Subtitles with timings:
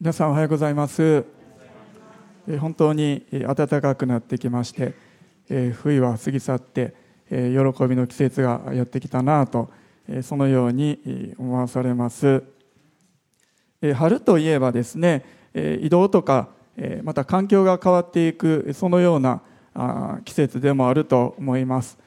[0.00, 1.24] 皆さんおはようございます。
[2.60, 4.94] 本当に暖かくなってきまして
[5.72, 6.94] 冬は過ぎ去って
[7.28, 7.34] 喜
[7.88, 9.72] びの季節がやってきたなと
[10.22, 12.44] そのように思わされます。
[13.96, 16.50] 春といえばですね移動とか
[17.02, 19.42] また環境が変わっていくそのような
[20.24, 21.98] 季節でもあると思います。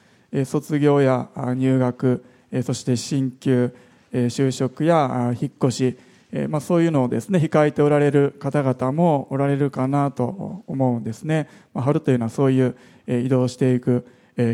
[0.46, 2.24] 卒業や入学
[2.64, 3.74] そして進級
[4.14, 5.98] 就職や引っ越し
[6.34, 14.06] えまあ、そういうのをですね控えておられる方々もおられるかなと思うんですね、まあ、春というのはそういう移動していく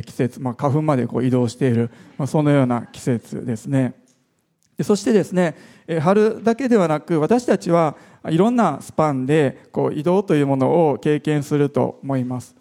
[0.05, 3.95] 季節、まあ、花粉までこう移動している、まあ、そのような季節ですね。
[4.83, 5.57] そしてですね
[6.01, 7.97] 春だけではなく私たちは
[8.29, 12.57] いろんなスパンでこう移動というものを経験すると思います。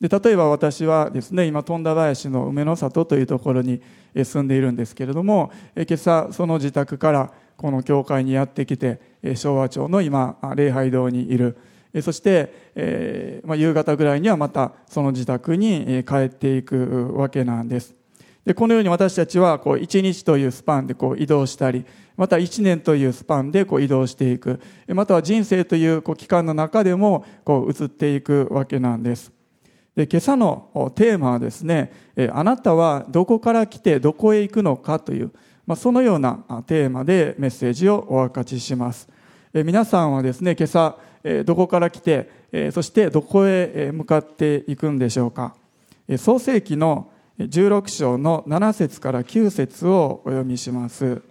[0.00, 3.80] で例えば私はですね今富田林の梅の里というところに
[4.14, 9.00] 住んでいるんですけれども今朝その自宅からこの教会にやってきて
[9.36, 11.56] 昭和町の今礼拝堂にいる。
[12.02, 17.94] そして、えーまあ、夕方ぐらいにはまたその自宅に帰っていくわけなんです。
[18.44, 24.60] でこのように私たちはこう1日というスパンでこう移動したりまた1年というスパンでこう移動していく。
[24.88, 29.32] または人生というこう期間の中でもこう移っていくわけなんです。
[29.94, 31.92] で今朝のテーマはですね
[32.32, 35.30] あなたはどこから来てどこへ行くのかという
[35.66, 39.08] まあ、そのようなテーマでメッセージをお分かちします。
[39.52, 45.56] 皆さんはですね、今朝、えどこから来て、えそしてどこへ向かっていくんでしょうか。
[46.18, 51.22] 創世記の16章の7節から9節をお読みします。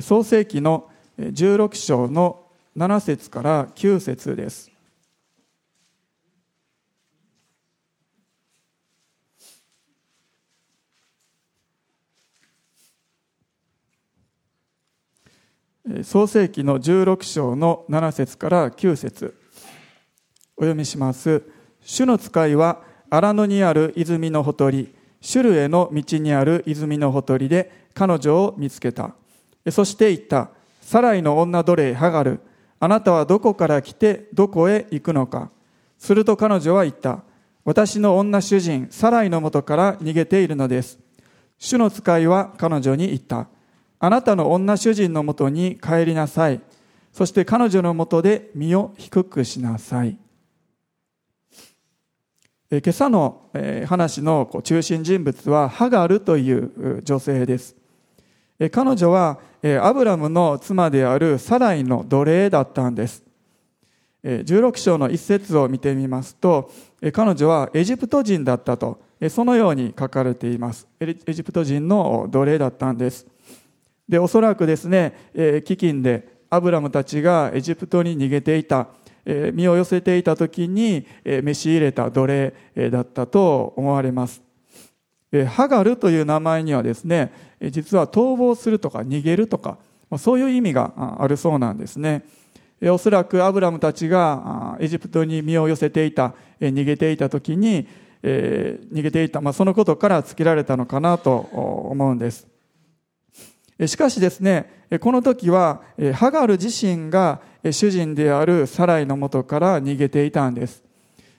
[0.00, 2.46] 創世記の16章の
[2.76, 4.75] 7節から9節です。
[16.02, 19.36] 創世記の16章の7節から9節。
[20.56, 21.44] お読みします。
[21.80, 24.96] 主の使いは荒野にある泉のほとり。
[25.20, 29.14] シュルへの道にある泉のほとりで彼女を見つけた。
[29.70, 30.50] そして言った。
[30.80, 32.40] サライの女奴隷ハガル。
[32.80, 35.52] あなたはどこから来てどこへ行くのか。
[35.98, 37.22] すると彼女は言った。
[37.64, 40.98] 私の女主人サライのもとから逃げているのです。
[41.58, 43.48] 主の使いは彼女に言った。
[43.98, 46.60] あなたの女主人のもとに帰りなさい。
[47.12, 50.18] そして彼女のもとで身を低くしなさい。
[52.70, 53.48] 今朝の
[53.86, 57.76] 話の中心人物はハガルという女性です。
[58.72, 59.38] 彼女は
[59.82, 63.22] アブラムの妻であるサライの奴隷だったんです。
[64.24, 66.70] 16章の一節を見てみますと、
[67.12, 70.88] 彼女はエジプト人だったと、そのように書かれています。
[71.00, 73.26] エジプト人の奴隷だったんです。
[74.08, 78.88] で、おそらくですね、えー、飢饉でアブラムたちがエジプトに逃げていた、
[79.24, 84.42] えー、身を寄せていた時に、えー、召し入れた奴隷、えー、だったと思われます。
[85.32, 89.78] えー、ハガルという名前にはですね、え実は逃亡するとか逃げるとか、
[90.08, 92.24] まあそういう意味があるそうなんですね。
[92.80, 97.88] えおそらくアブラムたちがエジプトに身を寄せていた、え逃げていた時に、
[98.22, 102.46] えー、逃げていた、まあ、そのことから付けられたのかなと思うんです。
[103.84, 105.82] しかしですね、この時は、
[106.14, 110.82] ハガル自身が主人であるサライのもとから逃げていたんです。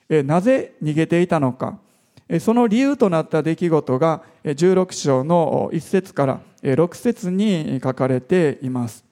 [0.08, 1.78] なぜ逃げていたのか。
[2.40, 9.04] その理由となった出来事が16章の1節から6節に書かれています。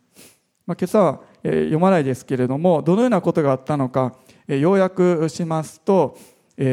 [0.67, 4.15] 今朝は読まないですけれども、どのようなことがあったのか、
[4.47, 6.17] 要約しますと、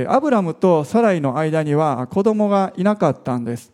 [0.07, 3.71] アブラムとサライの間には子供がいなかったんです。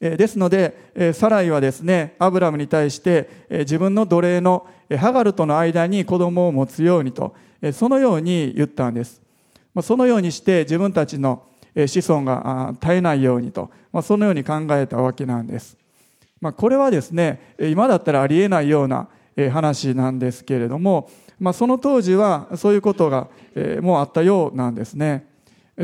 [0.00, 4.66] ですので、サライはですね、アブラムに対して、自分の奴隷の
[4.96, 7.34] ハガルとの間に子供を持つようにと、
[7.72, 9.20] そのように言ったんです。
[9.82, 11.42] そのようにして自分たちの
[11.74, 13.70] 子孫が絶えないようにと、
[14.02, 15.76] そのように考えたわけなんです。
[16.56, 19.08] これはですね、今だったらありえないような
[19.50, 21.10] 話なんですけれども、
[21.52, 23.28] その当時はそういうことが
[23.80, 25.26] もうあったようなんですね。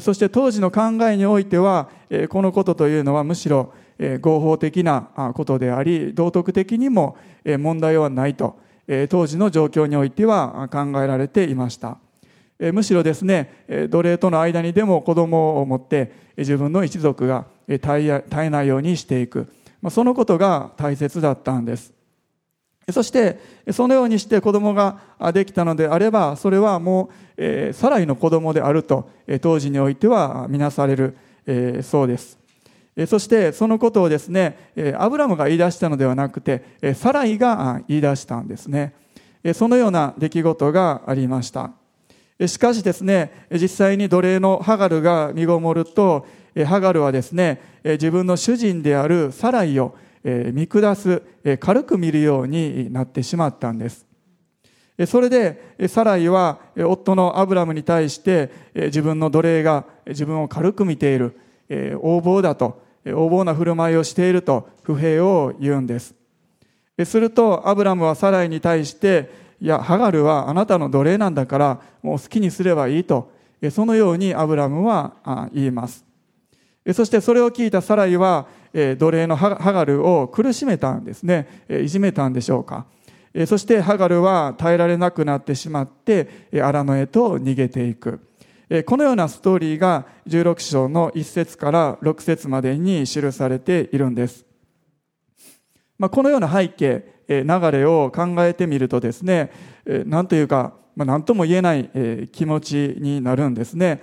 [0.00, 1.88] そして当時の考えにおいては、
[2.28, 3.72] このことというのはむしろ
[4.20, 8.58] 合法的なことであり道徳的にも問題はないと
[9.08, 11.98] 当時の状況においては考えられていました。
[12.58, 19.48] むしろですね奴隷との間にでも子供を持って自分の一族が絶えないようにしていく。
[19.90, 21.92] そのことが大切だったんです。
[22.90, 23.38] そして
[23.70, 24.98] そのようにして子供が
[25.32, 29.08] できたのであればそれはもうさらにの子供であると
[29.40, 31.16] 当時においては見なされる
[31.82, 32.43] そうです。
[33.06, 36.62] そしてそのことをですね、アブラムが言い出したのではなくて、
[36.94, 38.94] サライが言い出したんですね。
[39.54, 41.72] そのような出来事がありました。
[42.46, 46.26] しかしですね、実際に奴隷のハガルが身ごもると、
[46.66, 51.22] ハガルはですね、自分の主人であるサライを見下す、
[51.60, 54.06] 軽く見るようになってしまったんです。
[55.06, 61.36] それでサライは夫のアブラムに対して自分の奴隷が自分を軽く見ている
[61.68, 66.14] 横暴だと横暴な振る舞いをしていると不平を言うんです。
[67.04, 69.30] するとアブラムはサライに対して
[69.60, 73.32] いやハガルはあなたの奴隷なんだからもう好きにすればいいと
[73.70, 76.04] そのようにアブラムは言います。
[76.92, 81.64] そしてそれを聞いたサライは奴隷のハガルを苦しめたんですね。
[81.68, 82.86] いじめたんでしょうか。
[83.46, 88.20] そしてハガルは耐えられなくなってしまって荒野へと逃げていく。
[88.86, 94.46] このようなストーリーが16章の1節から6節までに記されているんです。
[95.98, 99.50] まあ、このような背景、流れを考えてみるとですね、
[100.06, 101.90] 何というか、まあ、何とも言えない
[102.32, 104.00] 気持ちになるんですね。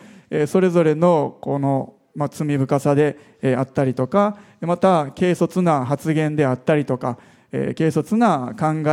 [0.47, 3.17] それぞれのこの、まあ、罪深さで
[3.57, 7.17] あったりとか、また軽率な発言であったりとか、
[7.51, 8.83] 軽率な考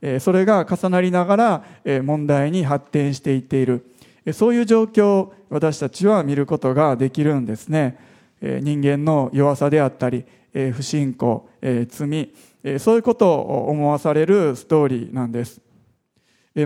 [0.00, 1.64] え、それが重なりながら
[2.02, 3.84] 問題に発展していっている。
[4.32, 7.98] そういう状況を私たちは見ることができるんですね。
[8.40, 10.24] 人間の弱さであったり、
[10.72, 11.48] 不信仰、
[11.88, 12.32] 罪、
[12.78, 15.60] そういうことを思わされるストーリーなんです。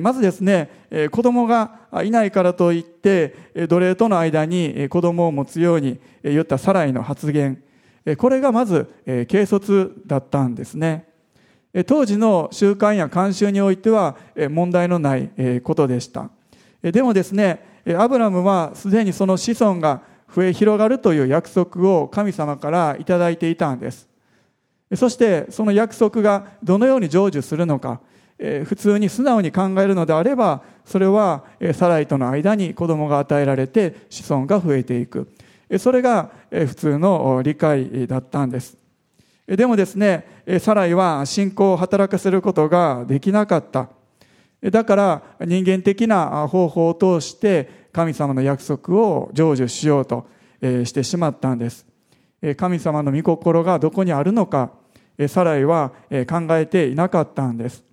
[0.01, 0.71] まずですね、
[1.11, 3.35] 子供がいないからといって、
[3.69, 7.63] 奴隷との間に子供を持つように言ったサライの発言、
[8.17, 11.07] これがまず軽率だったんですね。
[11.87, 14.17] 当時の習慣や慣習においては
[14.51, 15.31] 問題のない
[15.63, 16.31] ことでした。
[16.83, 17.65] でもですね、
[17.97, 20.01] アブラムはすでにその子孫が
[20.35, 24.09] 増え広がるという約束を神様からいただいていたんです。
[24.95, 28.01] そしてその約束がどのように成就するのか、
[28.39, 31.45] 普通に素直に考えるのであれば、それは
[31.75, 35.31] サライとの間に子供が与えられて子孫が増えていく。
[35.79, 38.77] それが普通の理解だったんです。
[39.47, 40.27] でもですね、
[40.61, 43.89] サライは信仰を働かせることができなかった。
[44.71, 50.27] だから人間的な方法を通して神様の約束を成就しようと
[50.61, 51.85] してしまったんです。
[52.57, 54.71] 神様の御心がどこにあるのか、
[55.29, 55.91] サライは
[56.29, 57.85] 考えていなかったんです。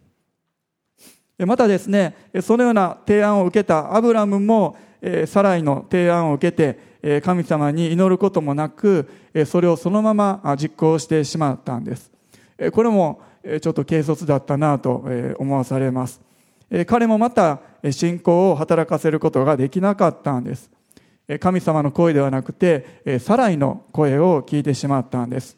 [1.39, 4.77] またですね、そのような提案を受けたアブラムも、
[5.25, 9.09] サライの提案を受けて、神様に祈ることもなく、
[9.45, 12.11] それをそのまま実行してしまったんです。
[12.71, 13.21] これも
[13.61, 15.05] ちょっと軽率だったなと
[15.37, 16.28] 思わされます。
[16.85, 17.59] 彼もまた
[17.91, 20.69] 信仰を働かせることができなかったんです。
[21.39, 25.57] 神様の声ではなくて、サライの声を聞いてしまったんです。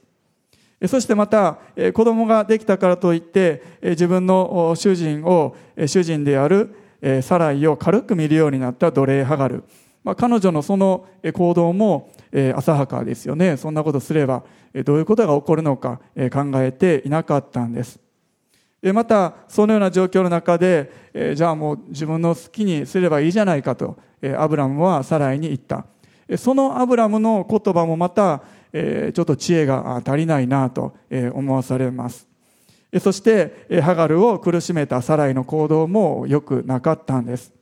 [0.87, 1.59] そしてまた、
[1.93, 5.55] 子供ができたからといって、自分の主人を、
[5.85, 6.75] 主人である
[7.21, 9.63] サライを軽く見るようになった奴隷ハガル。
[10.03, 12.09] まあ、彼女のその行動も
[12.55, 13.57] 浅はかですよね。
[13.57, 14.43] そんなことすれば
[14.83, 15.99] どういうことが起こるのか
[16.31, 17.99] 考えていなかったんです。
[18.83, 25.85] また、そのような状況の中で、えじゃあもう自分の好きにすればいいじゃないかと、えアブラムはサライに言った。
[26.37, 28.41] そのアブラムの言葉もまた、
[28.73, 30.93] えちょっと知恵が足りないなと
[31.33, 32.27] 思わされます。
[32.99, 37.53] そして、ハガルを苦しめたサライの行動も良くなかったんです。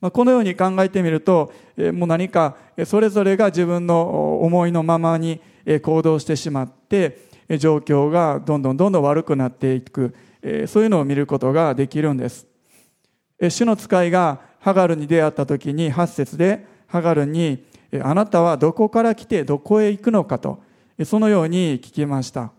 [0.00, 1.52] まあこのように考えてみると、
[1.92, 5.40] もう何かそれぞれが自分の思いのままに
[5.82, 7.25] 行動してしまって、
[7.58, 10.14] 状況がどんどんどんどん悪くなっていく、
[10.66, 12.46] そういうのを見ることができるんです。
[13.50, 17.64] 主の使いがハガルに出会った時に8節でハガルに
[18.02, 20.62] あなたはどこから来てどこへ行くのかと
[21.04, 22.52] そのように聞きました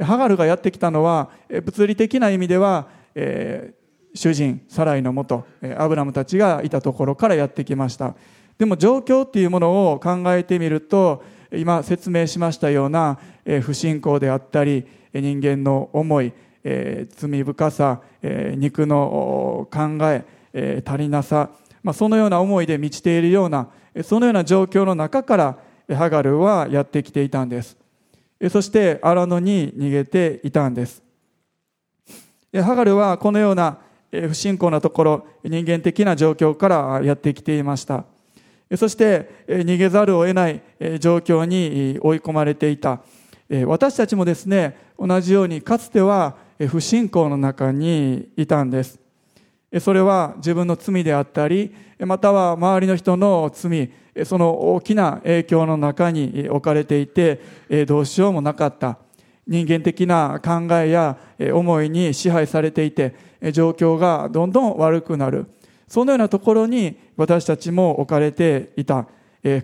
[0.00, 1.30] ハガルがやってきたのは
[1.64, 5.46] 物理的な意味では、えー、主人サライのもと
[5.78, 8.14] アブラムたちがいたところからやってきました
[8.58, 13.18] でも状況っていうものを考えてみると今説明しましたような
[13.62, 16.32] 不信仰であったり人間の思い
[16.62, 21.50] 罪深さ肉の考え足りなさ
[21.92, 23.68] そのような思いで満ちているような
[24.02, 25.58] そのような状況の中から
[25.94, 27.76] ハガルはやってきていたんです。
[28.50, 31.02] そして荒野に逃げていたんです。
[32.54, 33.78] ハガルはこのような
[34.10, 38.04] 不信仰なところ人間的な状況からやってきていました。
[38.76, 40.62] そして逃げざるを得ない
[40.98, 43.02] 状況に追い込まれていた
[43.66, 46.36] 私たちもですね同じようにかつては
[46.68, 49.02] 不信仰の中にいたんです
[49.80, 53.90] それは自分の罪であったり、または周りの人の罪、
[54.24, 57.40] その大きな影響の中に置かれていて、
[57.86, 58.98] どうしようもなかった。
[59.46, 61.16] 人間的な考えや
[61.54, 63.14] 思いに支配されていて、
[63.52, 65.46] 状況がどんどん悪くなる。
[65.88, 69.06] そのようなところに私たちも置かれていた。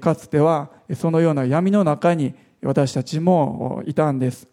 [0.00, 4.48] かつてはそのような闇の中に私たちもいたんです。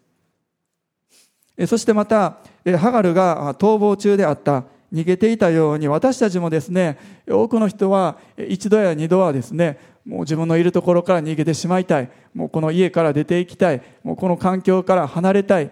[1.66, 2.38] そしてまた、
[2.78, 6.98] ハガルが逃亡中であった逃げていたように私たちもですね
[7.28, 15.70] 多くの人は一度や二度はですねもう自分のいるところから逃げてしまいたいもうこの家から出ていきたいもうこの環境から離れたい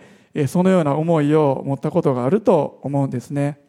[0.48, 3.63] そのような思いを持ったことがあると思うんですね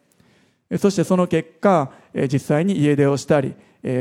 [0.78, 1.92] そしてその結果
[2.32, 3.56] 実際に家出をしたり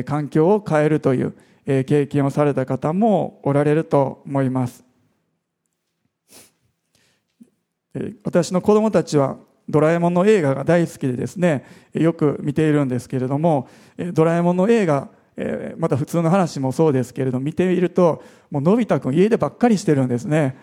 [0.05, 1.35] 環境を変えるという
[1.67, 4.85] 経験をされた方もおられると思います
[8.25, 9.37] 私の子供たちは
[9.69, 13.69] ドラえもんの映画が大好きでですね、よく見ているんですけれども、
[14.13, 15.09] ドラえもんの映画、
[15.79, 20.57] また普通の話もそうですけれども、見ていると、もうのび太くん家でばっかりしてるんですね。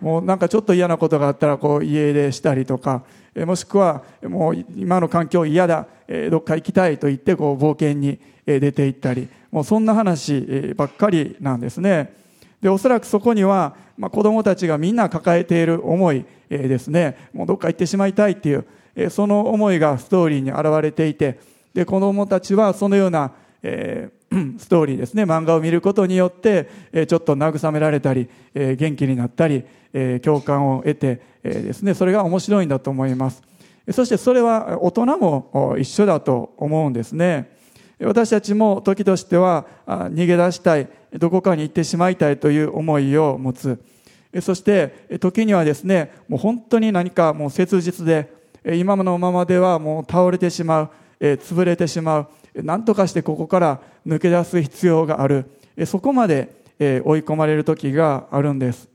[0.00, 3.02] もうなんかちょっと嫌なことがあったらこう家出したりとか、
[3.34, 5.86] もしくはもう今の環境嫌だ、
[6.30, 12.14] どっか行きたいと言ってこう冒険に出て行ったり、もうそんな話ばっかりなんですね。
[12.60, 21.40] で、おそらくそこには、まあ、子供たちがみんな抱えている思い、ですね、もうどっか行ってしまいたいっていう、その思いがストーリーに現れていて、
[21.74, 24.25] で、子供たちはそのような、えー、
[24.58, 33.42] ストーリーですね、漫画を見ることによって、えちょっと慰められたり、え元気になったり、え共感を得て、えですね、それが面白いんだと思います。
[33.92, 37.50] そしてそれは大人も一緒だと思うんですね。
[38.00, 43.80] 私たちも時としては逃げ出したい、どこかに行ってしまいたいという思いを持つ。
[44.40, 48.34] そして時にはですね、もう本当に何かもう切実で、
[48.74, 50.90] 今のままではもう倒れてしまう、
[51.20, 52.28] 潰れてしまう、
[52.62, 55.50] 何とかしてここから抜け出す必要がある。
[55.86, 58.88] そこまで追い込まれる時があるんです。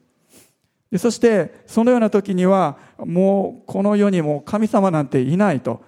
[0.97, 5.83] そしてそのような時にはもうこの世にも神様なんていないと。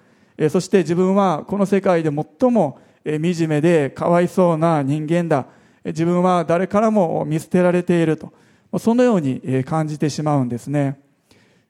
[0.48, 5.46] そして自分はこの世界で最も惨めでかわいそうな人間だ。
[5.84, 8.32] 自分は誰からも見捨てられていると。
[8.78, 10.98] そのように感じてしまうんですね。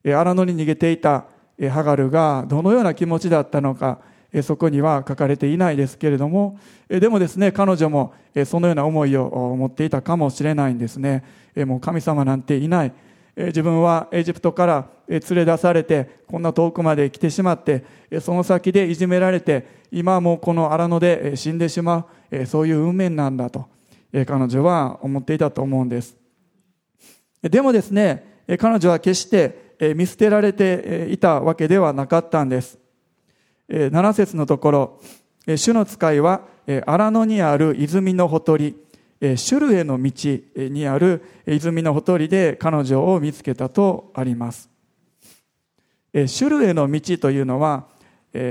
[0.04, 1.24] 荒野に逃げていた
[1.70, 3.98] ハガルがどのような気持ちだったのか、
[4.42, 8.14] そこには書かれていないですけれども、でもですね、彼女も
[8.46, 11.24] そのような思いを持っていたかもしれないんですね。
[11.56, 12.92] もう神様なんていない。
[13.36, 17.84] 自分はエジプトから連れ出されて、こんな遠くまで来てしまって、
[18.20, 23.66] その先でいじめられて、今はもうこの荒野で死んでしまう、そういう運命なんだと、
[24.12, 26.16] 彼女は思っていたと思うんです。
[27.42, 32.78] でもですね、彼女は決して見捨てられていたわけではなかったんです。
[33.68, 35.00] 7節のところ、
[35.56, 36.42] 主の使いは
[36.86, 38.76] 荒野にある泉のほとり、
[39.20, 40.12] シュルへの道
[40.56, 44.68] にある泉のほとりで彼女を見つけたとあります。
[46.12, 47.86] シュルへの道というのは、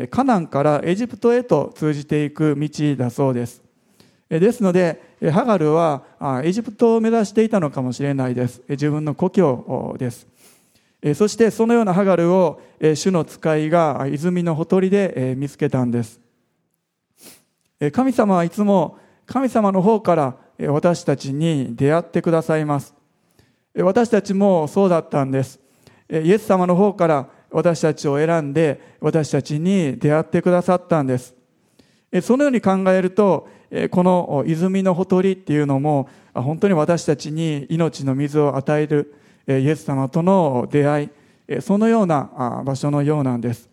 [0.10, 3.62] カナンからエジプトへと通じていく道だそうです。
[4.29, 5.01] ですので、
[5.32, 6.03] ハガルは
[6.43, 8.62] エジプトを目指していたのかもしれないです。
[8.67, 10.27] 自分の故郷です。
[11.15, 12.62] そしてそのようなハガルを
[12.95, 16.22] 主の使いが泉のほとりで見つけたんです。
[17.91, 20.38] 神様はいつも神様の方から
[20.69, 22.95] 私たちに出会ってくださいます。
[23.75, 25.60] 私たちもそうだったんです。
[26.10, 31.36] イエス様の方から私たちを選んで私たちに出会ってくださったんです。
[32.22, 33.50] そのように考えると、
[33.91, 39.15] この泉のほとりっていうのも、本当に私たちに命の水を与える
[39.47, 43.69] イエス様との出会い、そのような場所のようなんです。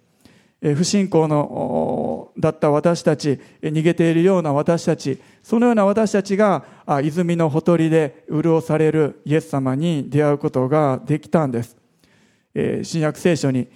[0.61, 6.65] 不信仰のだった私たち、逃げているような私たち、そのような私たちが
[7.03, 11.77] 泉のほとりで潤されるイエス様に出会うことができたんです。
[12.83, 13.69] 新約聖書に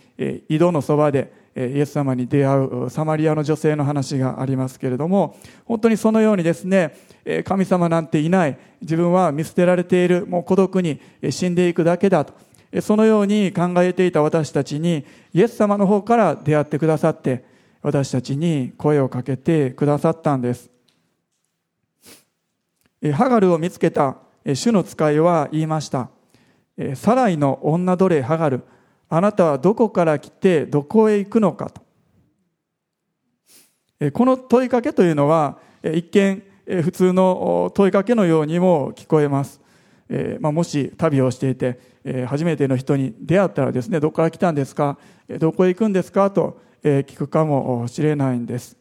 [0.49, 6.97] 井戸のそばでイエス様に出会うサマリアの女性の話がありますけれども、本当にそのようにですね、
[7.45, 12.35] 神様なんていない、自分は見捨てられている、もう孤独に死んでいくだけだと、
[12.81, 17.45] そのように考えていた私たちに、イエス様の方から出会ってくださって、
[17.83, 20.71] 私たちに声をかけてくださったんです。
[23.13, 26.09] ハガルを見つけた主の使いは言いました。
[26.95, 28.63] サライの女奴隷ハガル、
[29.09, 31.83] あなたはどこから来てどこへ行くのかと。
[34.13, 39.61] この問いかけというのは、一見普通の問いかけのようにも聞こえます。
[40.41, 41.79] まあ、もし旅をしていて、
[42.27, 44.99] 初めての人に出会ったらですね、どこから来たんですか？
[45.39, 46.31] どこへ行くんですか？
[46.31, 48.77] と聞くかもしれないんです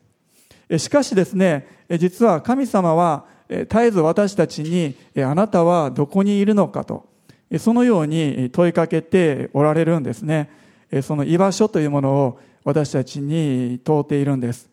[0.77, 7.07] しかしですね実は神様は絶えず私たちにあなたはどこにいるのかと
[7.57, 10.49] そのように問いかけておられるんですね。
[11.01, 14.69] その居場所というものを私たちに問うているんです。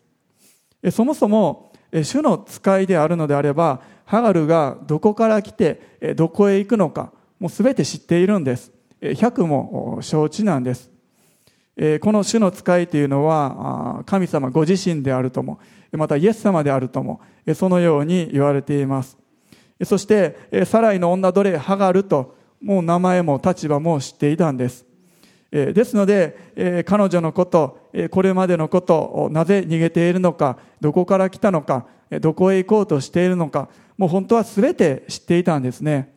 [0.91, 1.73] そもそも
[2.03, 8.71] 主の使いであるのであればハガルがどこから来てどこへ行くのかもう全て知っているんです。
[9.01, 10.89] 100も承知なんです。
[12.01, 15.59] この主の使いというのは神様ご自身であるとも
[15.93, 17.21] またイエス様であるとも
[17.55, 19.17] そのように言われています。
[19.83, 24.85] そしてサライの女奴隷ハガルともう名前も立場も知っていたんです。
[25.51, 31.87] ですので彼女のことこれまでのことなぜ逃げているのかどこから来たのか
[32.21, 36.15] どこへ行こうとしているのかもう本当は全て知っていたんですね。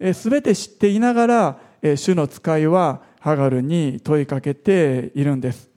[0.00, 1.58] 全て知っていながら
[1.96, 5.70] 主の使いはハガルに問いかけているんです。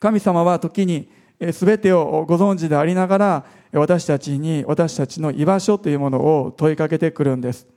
[0.00, 7.68] 神様は時に全てをご存知でありながら私たちに私たちの居場所というものを問いかけてくるんです。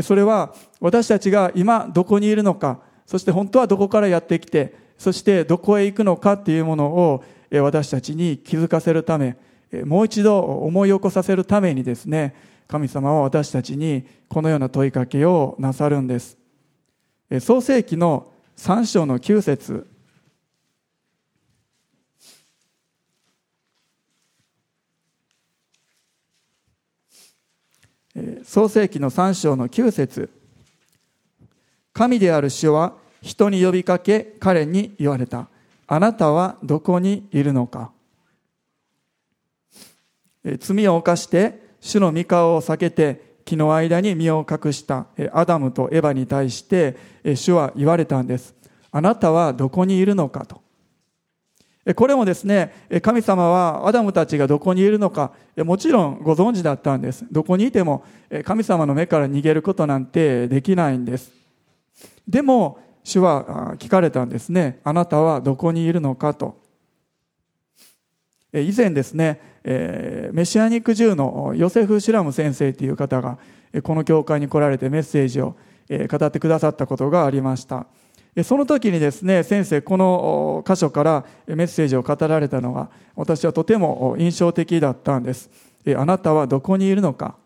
[0.00, 9.36] それは私たちが今どこにいるのかそして本当はどこからやってきてそしてどこへ行くのかというものを私たちに気づかせるため
[9.84, 12.34] もう一度思い起こさせるためにですね
[12.68, 16.38] 神様は私たちにこのような問いかけをなさるんです。
[17.40, 19.91] 創世記の3章の9節
[28.44, 30.30] 創世記の3章の9節。
[31.92, 35.48] 神である主は人に呼びかけ彼に言われた。
[35.86, 37.92] あなたはどこにいるのか。
[40.58, 45.06] 罪を犯して主の御顔を避けて木の間に身を隠した。
[45.32, 48.54] アダムとエバに対して主は言われたんです。
[48.90, 50.61] あなたはどこにいるのかと。
[51.96, 52.72] これもですね、
[53.02, 57.24] 神様はアダムたちがどこにいるのか、もちろんご存知だったんです。
[57.32, 58.04] どこにいても
[58.44, 61.32] 神様の目から逃げることなんてできないんです。
[62.28, 64.78] でも、主は聞かれたんですね。
[64.84, 66.62] あなたはどこにいるのかと。
[68.52, 73.38] 以前ですね、メシアニック銃のヨセフ・シュラム先生という方が、
[73.82, 75.56] この教会に来られてメッセージを
[76.08, 77.86] 語ってくださったことがありました。
[78.42, 85.50] その時にですね、先生、この箇所からメッセージを語られたのが、私はとても印象的だったんです。
[85.94, 87.36] あなたはどこにいるのか。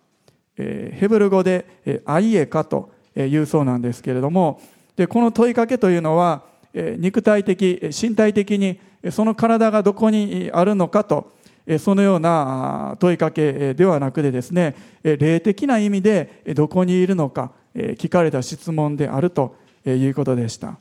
[0.57, 1.67] ヘブル語で、
[2.05, 4.61] アイエかというそうなんですけれども、
[4.95, 8.79] でこの問いかけというのは、肉体的、身体的に
[9.11, 11.33] その体がどこにあるのかと、
[11.81, 19.57] そのような問いかけではなくてですね、霊的な意味でどこにいるのか聞かれた質問であると
[19.95, 20.79] いうことでした。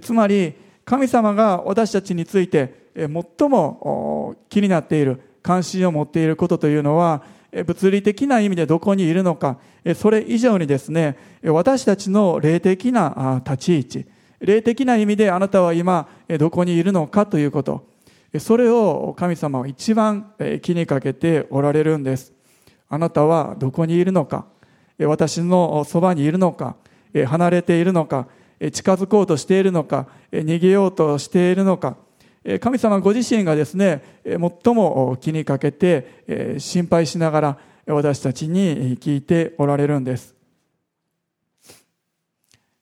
[0.00, 0.54] つまり
[0.84, 7.22] 神様が私たちについて最も気になっている関心を持っていることというのは
[7.66, 9.58] 物理的な意味でどこにいるのか
[9.94, 14.06] それ以上にですね私たちの霊的な立ち位置
[14.40, 16.08] 霊的な意味であなたは今
[16.38, 17.86] どこにいるのかということ
[18.38, 20.32] それを神様は一番
[20.62, 22.32] 気にかけておられるんです。
[22.88, 24.46] あなたはどこにいるのか
[24.98, 26.76] 私のそばにいるのか
[27.26, 28.26] 離れているのか
[28.72, 31.96] 近づこうとしているのか逃げようとしているのか。
[32.60, 40.34] 神様ご自身がですね最も気にかけて心配しながら私たちに聞いておられるんです。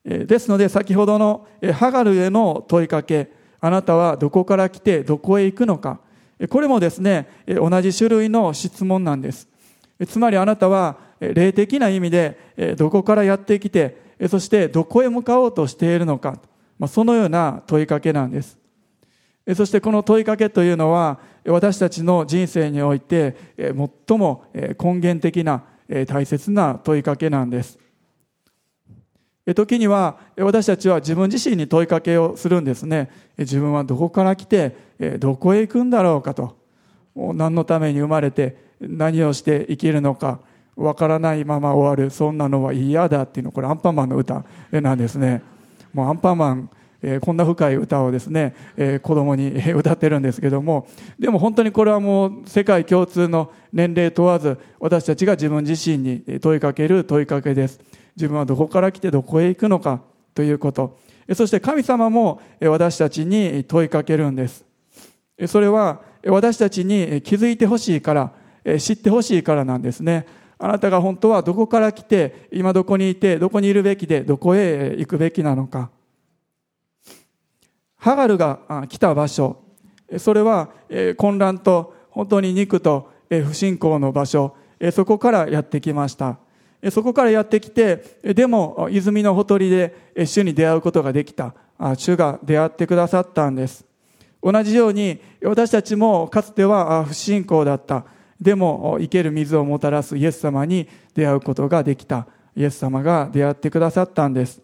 [0.03, 5.99] ですので先ほどのハガルへの問いかけあなたはどこから来てどこへ行くのか。
[6.49, 9.47] これもですね同じ種類の質問なんです。
[10.07, 16.39] つまりあなたは霊的な意味でどこからやってきてそしてどこへ向かおうとしているのか、
[16.77, 18.57] まあ、そのような問いかけなんです。
[19.55, 25.63] そしてこの問いかけというのは私たちの人生において最も根源的な
[26.07, 27.79] 大切な問いかけなんです。
[29.55, 33.09] 時には私たちは自分自身に問いかけをするんですね。
[33.37, 34.75] 自分はどこから来て
[35.19, 36.55] どこへ行くんだろうかと。
[37.15, 40.39] 何のために生まれて何をして生きるのか。
[40.75, 45.41] わからないまま終わるそんなのは嫌だっていうのこれアンパンマンの歌なんですね。
[45.93, 46.69] もうアンパンマン
[47.03, 57.79] えー、こんな深い歌をですね、えー、子供に歌ってるんですけどもでも本当にこれはもう世界共通の年齢問わず私たちが自分自身に問いかける問いかけです。
[58.15, 60.01] 自分はどこから来てどこへ行くのか
[60.35, 60.99] ということ。
[61.33, 64.65] そして神様も私たちに問いかけるんです。
[65.47, 68.33] それは私たちに気づいてほしいから
[68.77, 70.27] 知ってほしいからなんですね。
[70.63, 75.89] あなたが本当はどこから来て、今どこにいて、どこにいるべきで、どこへ行くべきなのか。
[77.95, 79.57] ハガルが来た場所。
[80.17, 80.69] それは
[81.17, 84.55] 混乱と本当に肉と不信仰の場所。
[84.91, 86.37] そこからやってきました。
[86.91, 91.55] そこからやってきてでも泉のほとりで主に出会うことができた。
[91.97, 93.83] 主が出会ってくださったんです。
[94.43, 98.05] 同じように私たちもかつては不信仰だった。
[98.41, 102.27] でも生ける水をもたらすイエス様に出会うことができた。
[102.55, 104.61] イエス様が出会ってくださったんです。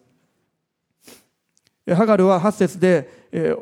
[1.96, 3.10] ハガルは8節で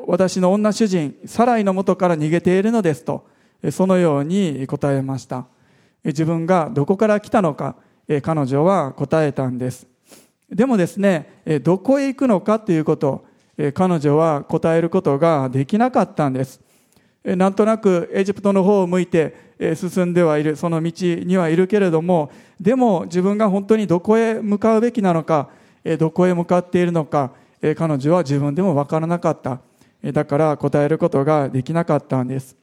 [0.06, 3.28] 私の女主人サライの元から逃げているのですと
[3.70, 5.46] そのように答えました。
[6.02, 7.76] 自分がどこから来たのか
[8.22, 9.86] 彼女は答えたんです。
[10.50, 13.26] でもですねどこへ行くのかということ
[13.74, 16.60] 彼女は答えることができなかったんです。
[17.26, 19.34] なんとなくエジプトの方を向いて
[19.74, 20.92] 進んではいるその道
[21.24, 25.48] にはいるけれどもでも自分が本当にどこへ向かうべきなのか
[25.98, 27.32] どこへ向かっているのか
[27.76, 29.58] 彼女は自分でも分からなかった。
[30.12, 32.56] だから答えることができなかったんです。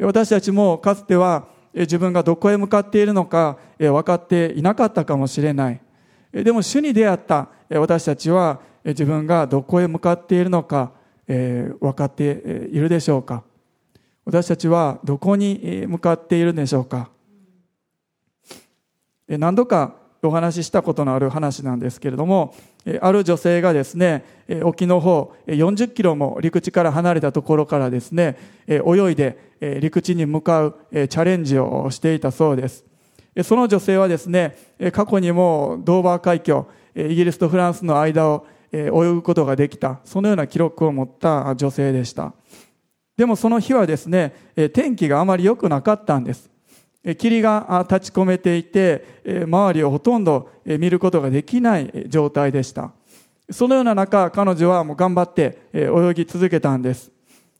[0.00, 5.80] 私たちもかつては自分がどこへ向かっているのか分かっていなかったかもしれない。
[6.32, 10.90] でも主に出会った私たちは自分がどこへ向かっているのか
[11.26, 13.44] 分かっているでしょうか。
[14.30, 17.10] 私たちはどこに向かっているんでしょうか？
[19.26, 22.54] 何度かお話ししたことのある話なんですけれども
[23.00, 24.24] ある女性がですね
[24.62, 28.38] 沖の方40キロも陸地から離れたところからですね
[28.68, 29.36] 泳いで
[29.80, 32.84] 陸地に向かうチャレンジをしていたそうです。
[33.42, 34.56] その女性はですね
[34.92, 42.32] 過去にもドーバー海峡イギリスとフランスの間を泳ぐことができたそのような記録を持った女性でした。
[43.20, 44.32] でもその日はですね
[44.72, 46.48] 天気があまり良くなかったんです。
[47.18, 52.92] 霧が立ち込めていて周りをほとんど見ることができない状態でした。
[53.50, 57.12] そのような中彼女はもう頑張って泳ぎ続けたんです。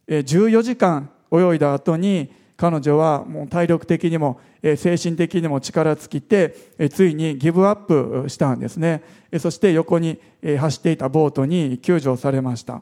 [0.08, 6.56] 14時間泳いだ後に彼女はもう体力的にも精神的にも力尽きて
[6.90, 9.02] ついにギブアップしたんですね。
[9.38, 10.18] そして横に
[10.58, 12.80] 走っていたボートに救助されました。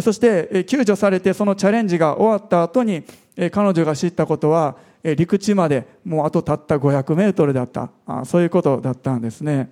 [0.00, 3.04] そして救助されてそのチャレンジが終わった後に
[3.50, 7.90] 彼女が知ったことは陸地までもうあとたった500メートルだった。
[8.24, 9.70] そういうことだったんですね。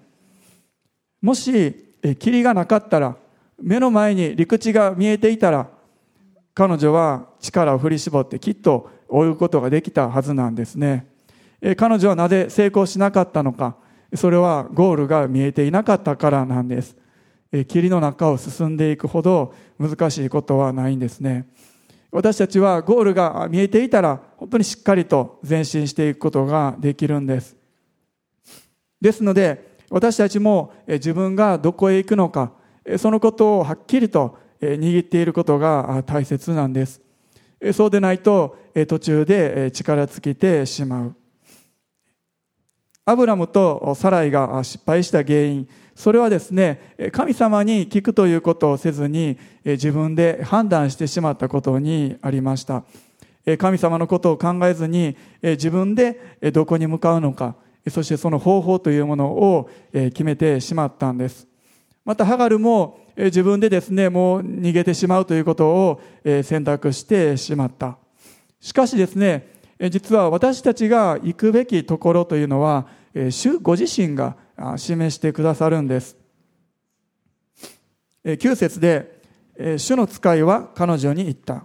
[1.22, 3.16] もし霧がなかったら
[3.62, 5.68] 目の前に陸地が見えていたら
[6.54, 11.06] 彼女は力を振り絞ってきっと追うことができたはずなんですね。
[11.76, 13.76] 彼女はなぜ成功しなかったのか。
[14.14, 16.96] それはゴールが見えていなかったからなんです。
[17.66, 21.48] 霧の中を進んでいくほど難しいことはないんですね。
[22.12, 27.56] 私たちはゴールが見えていたら本当にしっかりと前進していくことができるんです。
[29.00, 32.52] ですので私たちも自分がどこへ行くのか
[32.98, 37.00] そのことをはっきりと握っていることが大切なんです。
[37.72, 38.56] そうでないと
[38.88, 41.16] 途中で力尽きてしまう。
[43.04, 45.68] アブラムとサライが失敗した原因
[46.00, 49.36] それはですね神様に聞くということをせずに
[49.66, 52.84] 自分で判断してしまったことにありました。
[53.58, 57.54] 神様のことを考えずに自分でどこに向かうのか
[57.90, 61.46] そしてその方法というものを決めてしまったんです。
[62.06, 66.00] またハガルも自分でですねもう逃げてしまうということを
[66.42, 67.98] 選択してしまった。
[68.58, 69.48] しかしですね
[69.90, 72.86] 実は私たちが行くべきところというのは
[73.28, 74.36] 主ご自身が
[74.77, 76.16] 示してくださるんです。
[78.25, 79.20] 9節で
[79.79, 81.64] 主の使いは彼女に言った。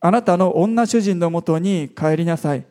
[0.00, 2.66] あなたの女主人のもとに帰りなさい。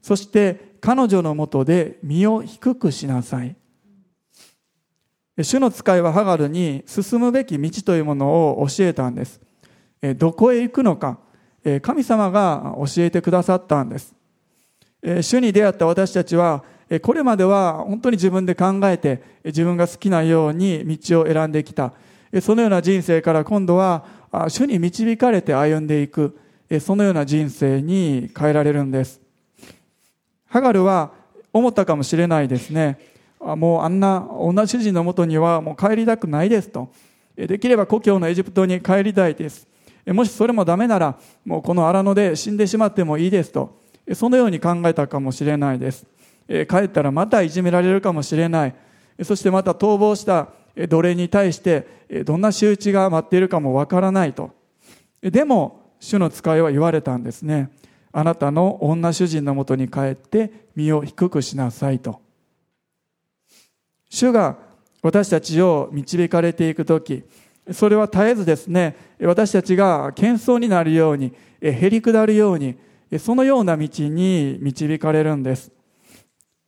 [0.00, 3.56] そして彼女のもとで身を低くしなさい。
[5.42, 9.40] 主の使いはハガルに進むべき道というものを教えたんです。
[10.16, 11.18] どこへ行くのか。
[11.82, 14.14] 神様が教えてくださったんです。
[15.22, 16.64] 主に出会った私たちは
[17.02, 21.92] これまでは本当に自分で考えて自分が好きなように道を選んできた。
[22.40, 24.04] そのような人生から今度は
[24.48, 26.38] 主に導かれて歩んでいく。
[26.80, 29.20] そのような人生に変えられるんです。
[30.46, 31.12] ハガルは
[31.52, 32.98] 思ったかもしれないですね。
[33.40, 36.88] もうあんな女主人のもとにはもう帰りたくないですと。
[37.36, 39.68] できれば故郷のエジプトに帰りたいです。
[40.06, 43.80] もしそれもダメならもうこの荒野で死んでしまってもいいですと。
[44.14, 46.06] そのように考えたかもしれないです。
[46.48, 48.74] え帰ったらまたいじめられるかもしれない。
[49.22, 51.86] そしてまた逃亡した奴隷に対して
[52.24, 54.50] どんな仕打ちが待っているかもわからないと。
[55.22, 57.70] でも主の使いは言われたんですね。
[58.12, 62.20] あなたの女主人のもとに帰って身を低くしなさいと。
[64.08, 64.56] 主が
[65.02, 67.24] 私たちを導かれていく時
[67.72, 72.76] それは絶えずですね、私たちが謙遜になるように、へり下るように、
[73.18, 75.72] そのような道に導かれるんです。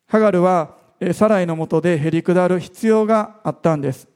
[0.09, 0.75] ハガルは
[1.13, 4.09] サライのもとでへり下る必要があったんです。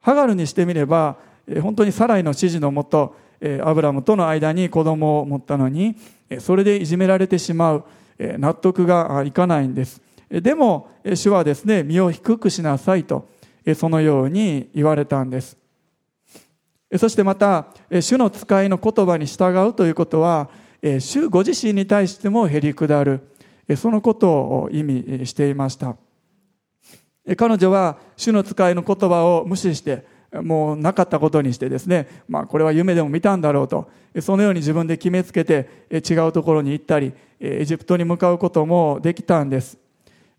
[0.00, 1.16] ハガルにしてみれば、
[1.62, 3.16] 本当にサライの指示のもと、
[3.64, 5.96] アブラムとの間に子供を持ったのに、
[6.38, 7.84] それでいじめられてしまう、
[8.18, 10.02] 納得がいかないんです。
[10.30, 13.28] でも、主はですね、身を低くしなさいと、
[13.74, 15.56] そのように言われたんです。
[16.98, 17.68] そしてまた、
[18.00, 20.50] 主の使いの言葉に従うということは、
[21.00, 23.20] 主ご自身に対してもへり下る、
[23.74, 25.96] そのことを意味していました。
[27.36, 39.78] 彼女は主の使いの言葉を無視して、もうなかったことにしてですね、まあこれは夢でも見たんだろうと、そのように自分で決めつけて違うところに行ったり、エジプトに向かうこともできたんです。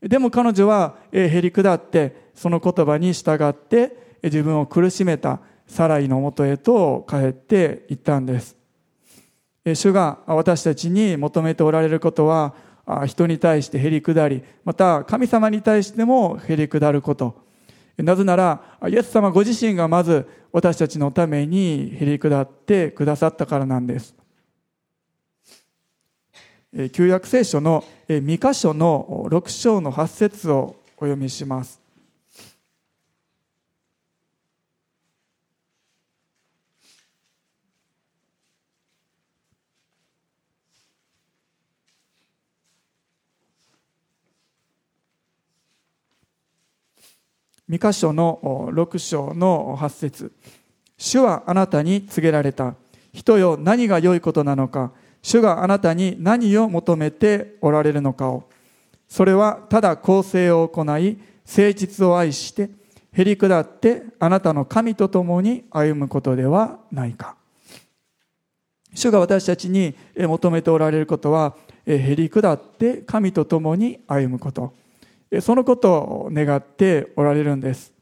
[0.02, 8.56] でも彼女はへり下ってその言葉に従って自分を苦しめたサライのもとへと帰っていったんです。
[9.66, 12.54] 主が私たちに求めておられることは
[13.06, 17.46] 人に対してへり下り、また神様に対してもへり下ること。
[17.98, 24.16] なぜなら、イエス様ご自身がまず私たちのためにへり下ってくださったからなんです。
[26.92, 31.87] 旧約聖書の2箇所の6章の8節をお読みします。
[47.70, 48.40] 三箇所の
[48.72, 50.32] 6章の8節
[50.98, 52.76] 主はあなたに告げられた。
[53.14, 54.92] 人よ何が良いことなのか。
[55.22, 58.50] 主があなたに何を求めておられるのかを。
[59.10, 62.70] それはただ公正を行い、誠実を愛して、
[63.12, 67.36] へり下ってあなたの神と共に歩むことではないか。
[68.94, 74.74] 主が私たちに求めておられることは、へり下って神と共に歩むこと。
[75.42, 77.94] そのことを願っておられるんです。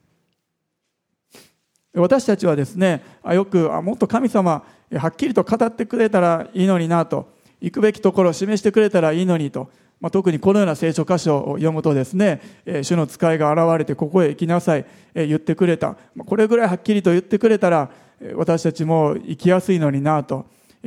[1.93, 9.69] 私たちはですね、よく、もっと神様、はっきりと語ってくれたらいいのになと、行くべきところを示してくれたらいいのにと、
[10.01, 12.41] まあ、特にこのような聖書箇所を読むとですね、
[12.83, 14.85] 主の使いが現れてここへ行きなさい、
[15.15, 15.95] 言ってくれた。
[16.25, 17.89] これぐらいはっきりと言ってくれたら、
[18.35, 20.45] 私たちも生きやすいのになと、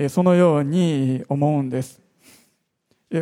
[0.08, 2.00] そのように思うんです。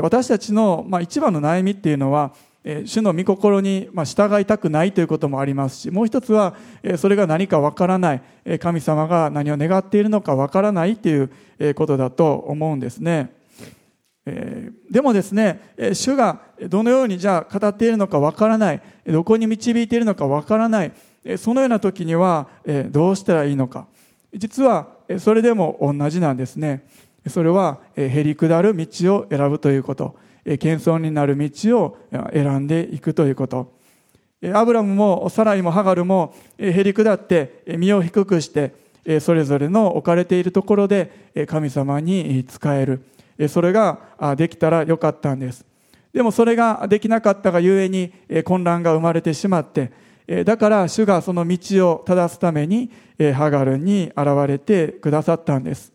[0.00, 2.35] 私たちの、まあ、一番の悩みっていうのは、
[2.85, 6.57] 主の御心に従いたくないということもありますし、もう一つは、
[6.96, 8.22] それが何かわからない、
[8.59, 11.31] 神様が何を願っているのかわからないという
[11.76, 13.31] ことだと思うんですね。
[14.90, 15.61] でもですね、
[15.92, 20.92] 主がどのようにじゃあ語っているのかわからない、どこに導いているのかわからない、
[21.38, 22.48] そのような時には
[22.90, 23.87] どうしたらいいのか。
[24.35, 26.85] 実はそれでも同じなんですね。
[27.29, 28.87] それはへり下る道
[29.18, 30.16] を選ぶということ。
[30.46, 31.98] 謙遜になる道を
[32.32, 33.74] 選んでいくということ。
[34.54, 38.72] アブラムもサライもハガルもへり下って身を低くして
[39.20, 43.48] それぞれの置かれているところで神様に仕える。
[43.48, 43.98] それが
[44.37, 45.64] できたらよかったんです。
[46.12, 48.12] でもそれができなかったがゆえに
[48.44, 49.90] 混乱が生まれてしまって、
[50.44, 52.90] だから主がその道を正すために
[53.35, 55.92] ハガルに現れてくださったんです。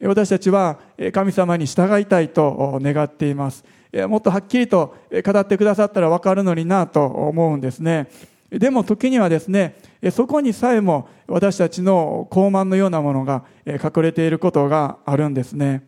[0.00, 0.78] 私たちは
[1.12, 3.64] 神様に従いたいと願っています。
[4.06, 8.08] もっとはっきりと語ってくださったらわかるのになと思うんですね。
[8.50, 9.76] でも時にはですね、
[10.12, 15.84] そこにさえも私たちの傲慢のようなものが隠れていることがあるんですね。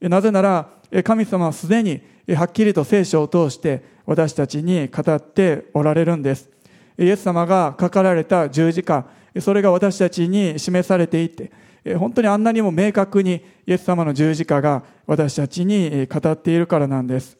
[0.00, 0.68] なぜなら
[1.04, 2.02] 神様はすでに
[2.34, 6.50] はっきりと聖書を通して私たちに語っておられるんです。
[6.98, 9.06] イエス様が書かられた十字架、
[9.40, 11.52] それが私たちに示されていて、
[11.98, 17.36] 本当にあんなにも明確にイエス様の十字架が私たちに語っているからなんです。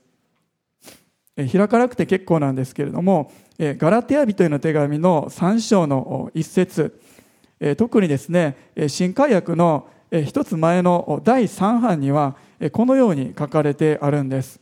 [1.36, 7.00] 開かなくて結構なんですけれども、ガラテヤ人への手紙の3章の一節、
[7.76, 8.56] 特にですね、
[8.88, 9.88] 新海訳の
[10.24, 12.36] 一つ前の第3版には、
[12.72, 14.60] このように書かれてあるんです。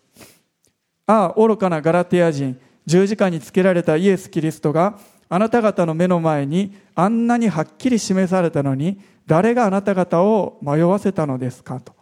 [1.07, 4.99] ああ、愚かなガラテヤ人、十字架につけられたイエス・キリストが
[5.33, 11.95] あなた方の目の前にあんなにはっきり示されたのに誰があなた方を迷わせたのですかと。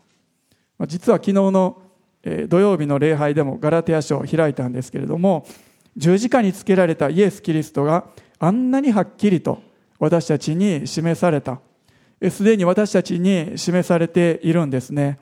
[0.89, 1.81] 実は昨日の
[2.49, 5.47] 土曜日の礼拝でもガラテヤ書を開いたんですけれども、
[5.97, 8.07] 十字架につけられたイエス・キリストが
[8.41, 9.63] あんなにはっきりと
[10.01, 11.61] 私たちに示された。
[12.33, 15.21] すでに私たちに示されているんですね。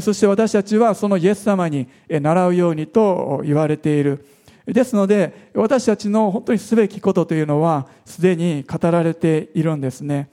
[0.00, 4.24] そして私たちはそのイエス様に習うようにと言われている。
[4.66, 10.30] ですので、私たちの本当にすべきことというのは、すでに語られているんですね。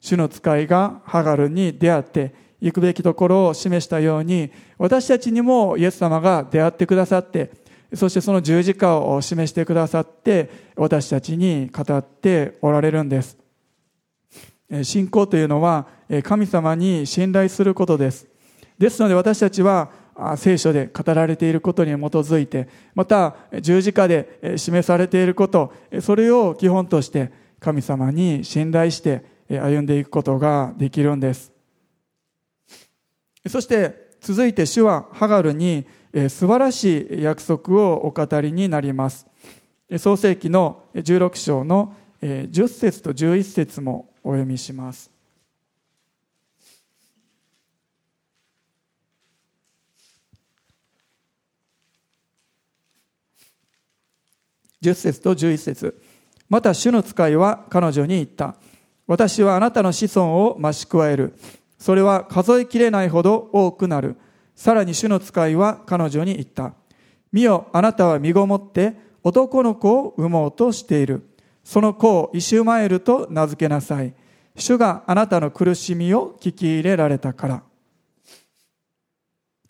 [0.00, 7.50] 主の使いがハガルに出会って、行くべきところを示したように、私たちにもイエス様が出会ってくださって、
[7.94, 13.38] そしてその十字架を示してくださって、私たちに語っておられるんです。
[14.82, 15.86] 信仰というのは、
[16.22, 18.26] 神様に信頼することです。
[18.78, 19.90] ですので私たちは、
[20.36, 31.52] 聖書で語られていることに基づいて、また十字架で示されていること、それを基本として神様に信頼して歩んでいくことができるんです。
[33.48, 35.86] そして続いて主はハガルに
[36.28, 39.26] 素晴らしい約束をお語りになります。
[39.98, 45.09] 創世記の16章の10節と11節もお読みします。
[54.82, 56.00] 10節と11節
[56.48, 58.56] また主の使いは彼女に言った。
[59.06, 61.34] 私はあなたの子孫を増し加える。
[61.78, 64.16] それは数えきれないほど多くなる。
[64.54, 66.74] さらに主の使いは彼女に言った。
[67.32, 71.22] 見よ、あなたは身ごもって男の子を産もうとしている。
[71.62, 74.14] その子をイシュマエルと名付けなさい。
[74.56, 77.62] 主があなたの苦しみを聞き入れられたから。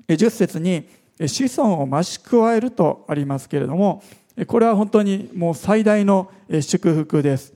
[0.08, 0.88] 10節に
[1.26, 4.02] 子孫を増し加えるとありますけれども、
[4.46, 7.52] これは本当にもう最大の祝福です。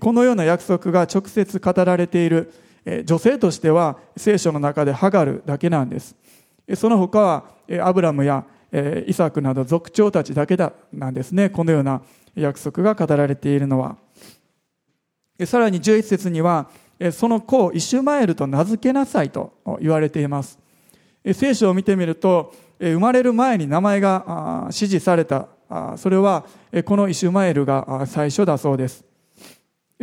[0.00, 2.52] このような約束が直接語られている
[3.04, 6.14] 女性としては聖書の中でハガルだけなんです。
[6.74, 7.44] その他は
[7.82, 8.44] アブラムや
[9.06, 11.50] イサクなど族長たちだけだなんですね。
[11.50, 12.02] このような
[12.34, 13.96] 約束が語られているのは。
[15.46, 16.68] さらに11節には、
[17.12, 20.58] その子をイシュマエルと名付けなさいと言われています。
[21.32, 25.48] 聖書を見てみると、生まれる前に名前が指示された
[25.96, 26.44] それは
[26.84, 29.04] このイシュマエルが最初だそうです。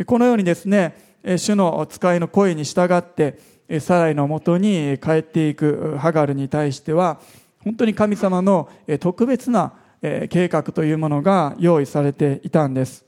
[0.06, 0.96] このようにですね、
[1.36, 3.38] 主の使いの声に従って、
[3.80, 7.20] サライのもとに帰っていくハガルに対しては、
[7.64, 8.68] 本当に神様の
[9.00, 13.04] 特別な計画というものが用意されていたんです。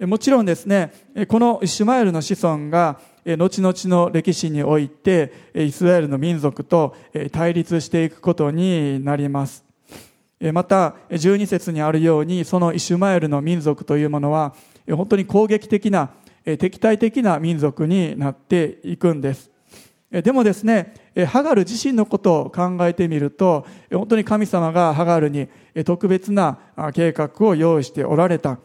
[0.00, 0.92] もちろんですね、
[1.28, 6.96] このイシュマエルの子孫が後々の歴史においてイスラエルの民族と
[7.32, 9.63] 対立していくことになります。
[10.52, 14.54] また、12節にあるように、そのイシュマエルの民族というものは、
[14.90, 16.10] 本当に攻撃的な、
[16.44, 19.50] 敵対的な民族になっていくんです。
[20.10, 20.94] でもですね、
[21.26, 25.48] ハガル自身のことを考えてみると、本当に神様がハガルに
[25.84, 26.58] 特別な
[26.92, 28.58] 計画を用意しておられた。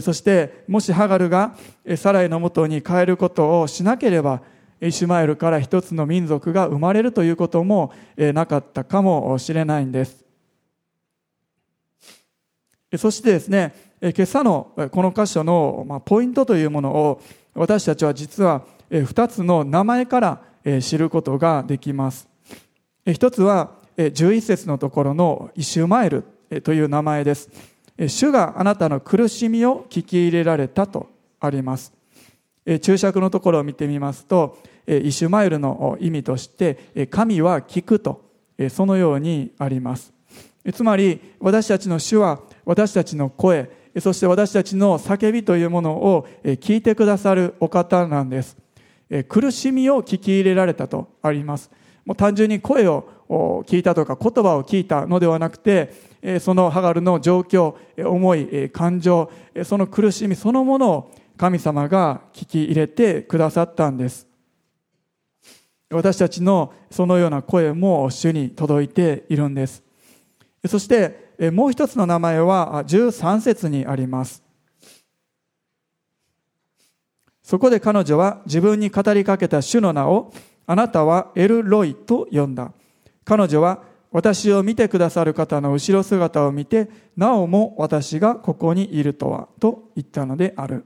[0.00, 1.56] そして、もしハガルが
[1.96, 4.40] サライのもとに帰ることをしなければ、
[4.80, 10.25] イシュマエルから一つの民族が生まれるということもなかったかもしれないんです。
[12.98, 17.22] そしてですね、今朝のこの箇所のポイントというものを
[17.54, 20.40] 私たちは実は2つの名前から
[20.80, 22.28] 知ることができます。
[23.06, 26.24] 一つは11節のところのイシュマエル
[26.62, 27.48] という名前です。
[28.08, 31.08] 主があなたの苦しみを聞き入れられたと
[31.40, 31.92] あります。
[32.82, 38.22] 注釈のところを見てみますと、イシュマエルの意味として、神は聞くと、
[38.70, 40.12] そのようにあります。
[40.74, 48.56] つまり、私たちの主は私たちの声、そして私たちの叫びというものを聞いてくださるお方なんです。
[49.28, 51.70] 苦しみを聞き入れられたとあります。
[52.04, 53.08] もう単純に声を
[53.66, 55.92] 聞いたとか言葉を聞いたのではなくて、
[56.40, 57.74] そのハガルの状況、
[58.04, 59.30] 思い、感情、
[59.64, 64.26] その苦しみそのものを神様が聞き入れてくださったんです。
[65.90, 69.84] 私たちのそのような声も主に届いているんです。
[70.66, 74.42] そしてもう一つの名前は13節にあります。
[77.42, 80.32] そこで彼女は自分に語りかけた主の名を
[80.66, 82.72] あなたはエルロイと呼んだ。
[83.24, 90.84] 彼女は私を見てくださる方の後ろ姿を見て、なおも私がここにいるとは、と言ったのである。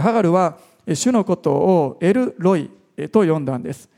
[0.00, 0.58] ハガルは
[0.94, 2.70] 主のことをエルロイ
[3.10, 3.88] と呼んだんです。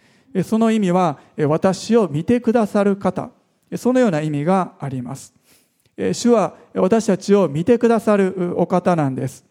[0.44, 3.30] その意味は私を見てくださる方
[3.76, 5.34] そのような意味があります。
[6.12, 9.44] 主は私たちを見てくださるお方なんです。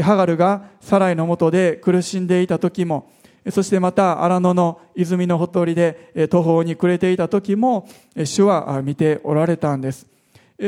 [0.00, 3.10] ハガルがサライのもとで苦しんでいた時も、
[3.50, 7.88] そしてまた荒野の泉のほとりで途方に暮れていた時も、
[8.24, 10.06] 主は見ておられたんです。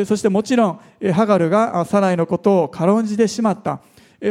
[0.07, 3.81] そしてもちろん、ハガルがサライのことを軽んじてしまった。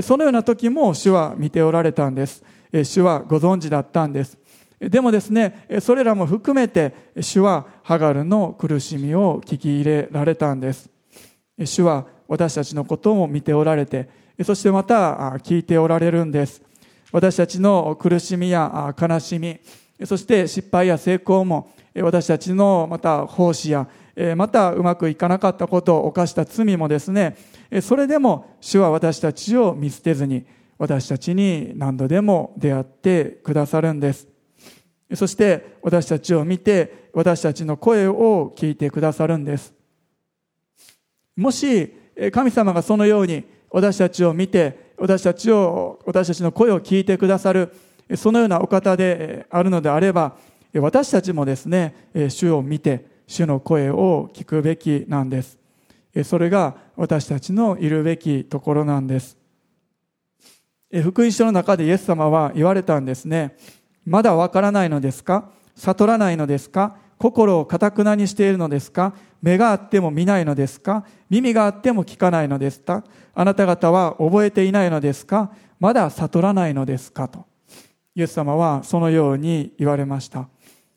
[0.02, 2.44] そのような時も主は見ておられたんです。
[2.84, 4.38] 主はご存知だったんです。
[4.80, 10.90] でもですね、それらも含めて、主はハガルの苦しみを聞き入れられたんです。
[11.58, 14.10] 主は私たちのことを見ておられて、
[14.44, 16.62] そしてまた聞いておられるんです。
[17.12, 19.60] 私たちの苦しみや悲しみ、
[20.06, 23.86] そして失敗や成功も、私たちのまた奉仕や、
[24.38, 27.36] またうまくいかなかったことを犯した罪もですね、
[27.82, 30.46] それでも主は私たちを見捨てずに、
[30.78, 34.30] 私たちに何度でも出会ってくださるんです。
[35.16, 39.74] そして私たちを見て私たちの声を聞いてくださるんです。
[41.36, 41.94] もし
[42.32, 47.74] 神様がそのように私たちを見て私たちを私たちの声を聞いてくださる
[48.16, 50.36] そのようなお方であるのであれば
[50.76, 55.58] 私たちもですね主を見て主の声を聞くべきなんです。
[56.24, 59.38] それが私たちのいるべきところなんです。
[61.04, 63.56] 福音書の中でイエス様は言われたんですね。
[64.10, 65.52] まだわからないのですか？
[65.76, 66.98] 悟らないのですか？
[67.20, 69.14] 心をかたくなにしているのですか？
[69.40, 71.06] 目があっても見ないのですか？
[71.30, 73.04] 耳があっても聞かないのですか？
[73.36, 75.52] あなた方は覚えていないのですか？
[75.80, 77.28] まだ悟らないのですか？
[77.28, 77.46] と。
[78.16, 80.50] イエス様はそのように言われました。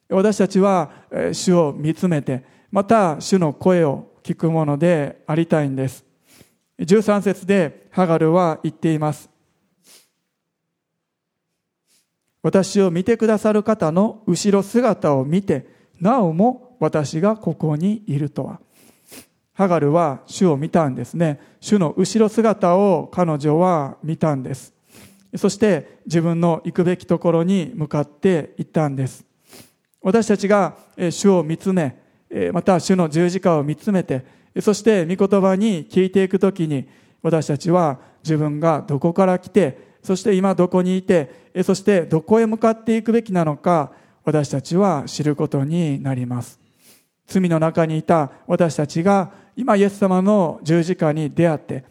[0.08, 0.90] 私たちは
[1.32, 6.04] 主を見つめて、また主の声を聞くものでありたいんです。
[6.78, 9.28] 13節でハガルは言っています。
[12.43, 15.66] 私を見てくださる方の後ろ姿を見て、
[16.01, 18.61] なおも私がここにいるとは。
[19.55, 21.38] ハガルは主を見たんですね。
[21.61, 24.74] 主の後ろ姿を彼女は見たんです。
[25.36, 29.24] そして自分の行くべきところに向かって行ったんです。
[30.03, 30.74] 私たちが
[31.11, 31.97] 主を見つめ、
[32.53, 34.24] また主の十字架を見つめて、
[34.61, 36.88] そして御言葉に聞いていくときに、
[37.22, 41.30] 私たちは自分がどこから来て、そして今どこにいて、
[41.64, 43.92] そしてどこへ向かっていくべきなのか、
[44.24, 46.61] 私たちは知ることになります。
[47.26, 51.84] 罪の中にいた私たちが今イエス様の十字架に出会って、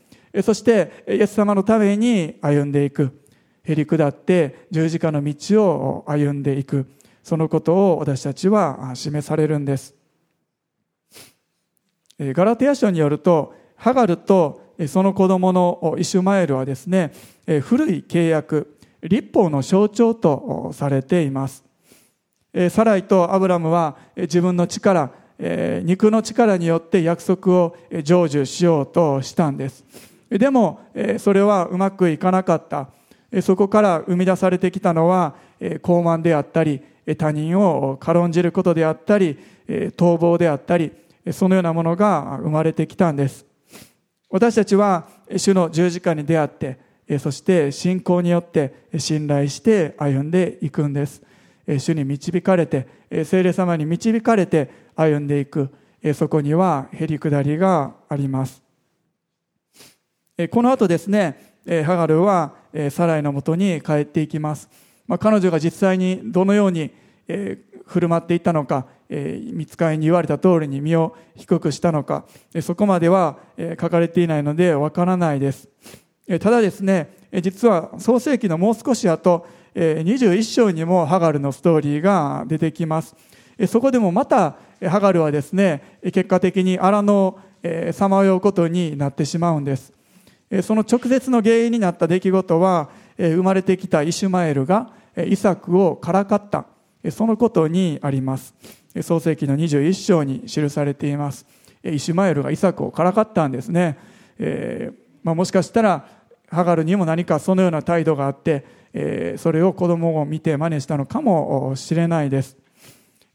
[0.44, 3.18] そしてイエス様のために歩んでいく。
[3.64, 6.88] へり下って十字架の道を歩んでいく。
[7.24, 9.96] そのことを私たちは示されるんです。
[12.20, 17.12] ガラテヤ書によると、ハガルとその子供のイシュマエルはですね、
[17.62, 21.64] 古い契約、立法の象徴とされています。
[22.70, 25.12] サライとアブラムは自分の力、
[25.84, 29.84] 肉の力によって約束を成就しようとしたんです。
[30.30, 30.80] でも、
[31.18, 32.90] それはうまくいかなかった。
[33.42, 36.82] そこから生み出されてきたのは、傲慢であったり、
[37.18, 40.92] 他人を軽んじることであったり、逃亡であったり、
[41.32, 43.46] そのようなものが生まれてきたんです。
[44.32, 46.80] 私たちは主の十字架に出会って、
[47.20, 51.22] そして信仰によって信頼して歩んでいくんです。
[51.68, 52.88] 主に導かれて、
[53.26, 55.70] 聖霊様に導かれて歩んでいく、
[56.14, 58.64] そこにはへり下りがあります。
[60.50, 62.56] この後ですね、ハガルは
[62.90, 64.70] サライのもとに帰っていきます。
[65.08, 66.92] まあ、彼女が実際にどのように
[67.28, 68.88] 振る舞っていったのか、
[69.54, 72.24] 見つかりに言われた通りに身を低くしたのか、
[72.62, 73.38] そこまでは
[73.80, 75.68] 書かれていないのでわからないです。
[76.40, 79.46] ただですね、実は創世紀のもう少し後、
[79.76, 83.16] 21章にもハガルのストーリーが出てきます。
[83.68, 84.56] そこでもまた
[84.88, 87.40] ハガルはですね、結果的に荒野を
[87.92, 89.94] さまようことになってしまうんです。
[90.64, 94.94] その直接の原因になった出来事は、生まれてきたイシュマエルが
[95.28, 96.66] イサクをからかった。
[97.10, 98.54] そのことにあります。
[99.02, 101.46] 創世紀の21章に記されています。
[101.84, 103.98] イシュマエルがイサクをからかったんですね。
[104.38, 106.06] えー、まあ、もしかしたら、
[106.50, 112.58] ハガルにも何かそのような態度があって、えー、それを子供を見て真似したのかもしれないです。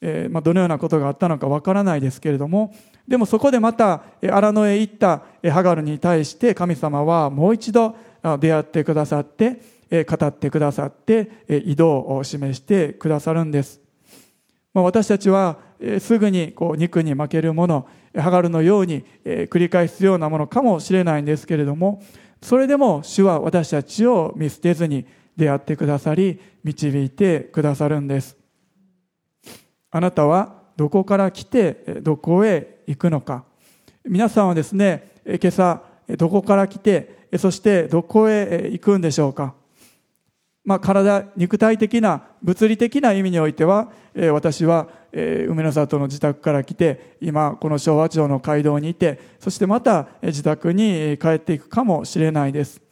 [0.03, 2.75] えー、まあ、どのようなことがあったのかわからないですけれども、
[3.09, 7.97] でもそこでまた荒野へ行ったハガルに対して神様はもう一度
[8.41, 9.61] 出会ってくださって、
[10.05, 13.86] 語ってくださって、移動を示してくださるんです。
[14.77, 22.03] ま私たちはえすぐにこう肉に負けるもの、ハガルのようにえ繰り返すようなものかもしれないんですけれども、
[22.43, 28.37] それでも主は私たちを見捨てずに出会ってくださり、導いてくださるんです。
[29.91, 33.47] あなたはどこから来てどこへ行くのか。
[34.05, 35.81] 皆さんはですね、今朝
[36.19, 39.55] どこから来て、そしてどこへ行くんでしょうか。
[40.67, 52.83] まあ、体、肉体的な、物理的な意味においては、えー、私は、えー、梅の里の自宅から来て、今、この昭和町の街道にいて、そしてまた、自宅に帰っていくかもしれないです。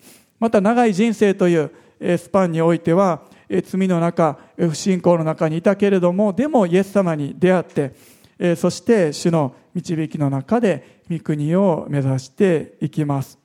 [0.40, 1.70] また、長い人生という
[2.00, 7.94] え、スパンにおいてはえ、罪の中不信仰の中にいたけれどもでもイエス様に出会って
[8.38, 13.43] えそして主の導きの中で御国を目指していきます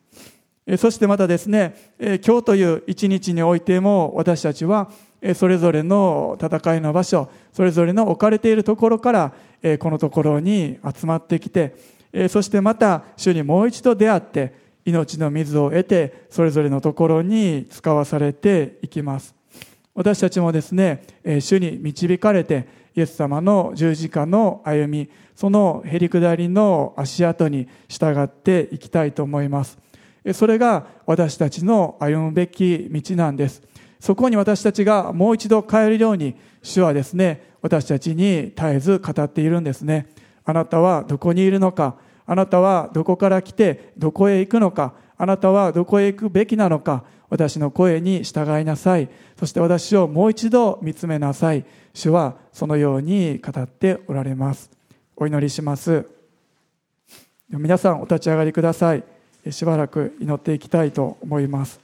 [0.78, 4.92] そしてまたですね今日という一日においても私たちは
[5.36, 9.34] それぞれの戦いの場所それぞれの置かれているところから
[9.80, 11.76] このところに集まってきて
[12.30, 14.54] そしてまた主にもう一度出会って
[14.86, 19.36] 命の水を得てそれぞれのところに使わされていきます。
[19.96, 29.79] 私たちもですね主に導かれてイエス様の十字架の歩みそのへりくだりの足跡に従っていきたいと思います。
[30.34, 33.62] それが私たちの歩むべき道なんです。
[34.00, 40.08] そこに私たちがもう一度帰るように主はですね私たちに絶えず語っているんですね。
[40.46, 41.96] あなたはどこにいるのか？
[42.26, 44.94] あなたはどこから来てどこへ行くのか？
[45.18, 47.04] あなたはどこへ行くべきなのか？
[47.30, 49.10] 私の声に従いなさい。
[49.38, 51.66] そして私をもう一度見つめなさい。
[51.94, 54.72] 主はそのように語っておられます。
[55.16, 56.08] お祈りします。
[57.50, 59.04] 皆さんお立ち上がりください。
[59.52, 61.80] しばらく祈っていきたいと思います。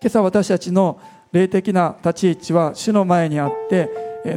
[0.00, 1.00] 今朝私たちの
[1.32, 3.90] 霊的な立ち位置は主の前にあって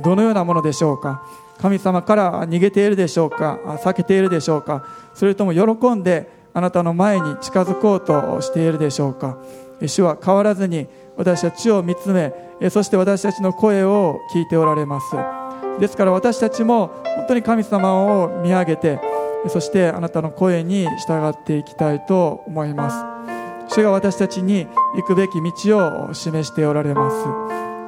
[0.03, 1.23] どのようなものでしょうか？
[1.59, 3.59] 神様から逃げているでしょうか？
[3.83, 4.85] 避けているでしょうか？
[5.13, 9.37] それとも喜んであなたの前に近づこうとしているでしょうか？
[9.85, 12.33] 主は変わらずに私たちを見つめ
[12.69, 15.38] そして私たちの声を聞いておられます。
[15.79, 18.99] ですから私たちも本当に神様を見上げて
[19.47, 23.73] そしてあなたの声に従っていきたいと思います。
[23.73, 27.25] 主が私たちに行くべき道を示しておられます。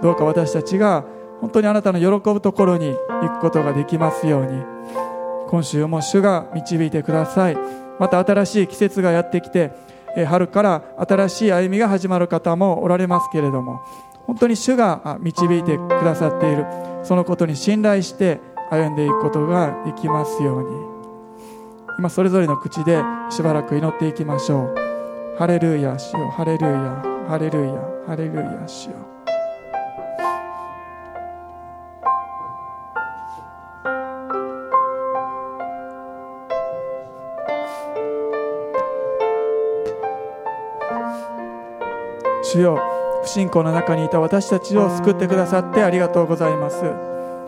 [0.02, 1.04] どうか私たちが
[1.42, 4.64] 本当にあなたの喜ぶところに行くことができますように。
[5.50, 7.58] 今週も主が導いてください。
[8.00, 9.72] また新しい季節がやってきて
[10.28, 13.82] 春から新しい歩みが始まる方もおられますけれども。
[14.26, 16.66] 本当に主が導いてくださっている。
[17.04, 20.92] そのことに信頼して歩んでいくことができますように。
[22.00, 24.76] 今それぞれの口でしばらく祈っていきましょう。
[25.38, 26.28] ハレルヤ主よ。
[26.28, 27.74] うハレルヤハレルヤ
[28.08, 28.94] ハレルヤ主よ。
[42.42, 46.84] う主よ不信仰の中にいた私たちを救ってくださってありがとうございます。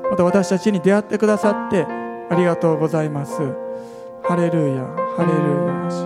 [0.09, 3.33] また私たちに出会ってくださってありがとうございます。
[4.23, 4.85] ハレルヤ
[5.17, 5.43] ハレル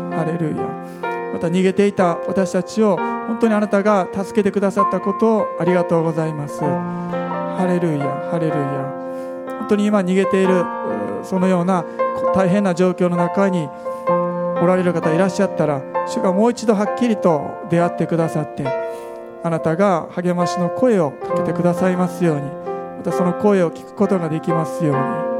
[0.09, 1.33] ヤハレルヤ。
[1.33, 6.61] また逃げていた私たちを本当にあなたが助けてくださったことをありがとうございます。
[6.61, 9.57] ハレルヤハレルヤ。
[9.59, 10.63] 本当に今逃げている
[11.23, 11.83] そのような
[12.33, 13.67] 大変な状況の中に
[14.61, 18.86] おられる方いらっしゃったら主がもう一度はっきりと出会ってくださって
[19.43, 22.41] あなたが励ましの声をかけてくださいますように
[22.97, 25.36] またその声を聞くことができますように。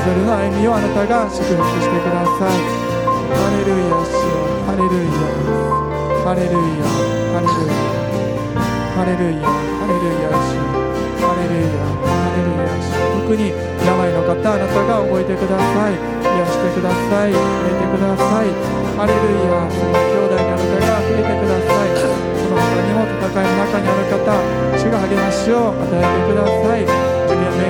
[0.00, 2.56] ぞれの歩みをあなたが祝福してください。
[3.30, 4.40] ハレルヤ主よ。
[4.66, 5.12] ハレルヤ
[6.24, 6.88] ハレルヤ。
[8.96, 10.60] ハレルヤハレルヤハレルヤ主
[11.24, 12.92] ハレルヤハレルヤ主
[13.24, 15.96] 特に病の方あなたが覚えてください。
[15.96, 17.32] 癒してください。
[17.32, 18.52] 触れてください。
[18.96, 19.72] ハレルヤ兄
[20.28, 21.96] 弟にあなたが触れてください。
[21.96, 24.20] その他にも戦いの中にある方
[24.76, 27.19] 主が励ましを与えてください。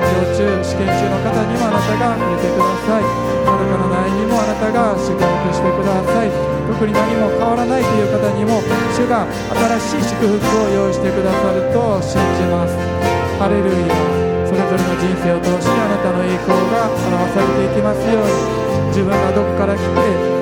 [0.01, 3.05] 受験勉強中試験中の方にもあなたが触れてください。
[3.05, 6.33] あなたの悩みもあなたが祝福してください。
[6.73, 8.63] 特に何も変わらないという方にも
[8.97, 9.27] 主が
[9.81, 12.73] 新しい祝福を用意してくださると信じます。
[13.37, 13.93] ハレルヤ。
[14.49, 18.61] それぞれの人生を通してあなたの栄光が表されていきますように。
[18.91, 19.87] 自分がどこから来て